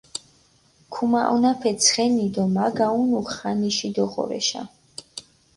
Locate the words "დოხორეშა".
3.95-4.61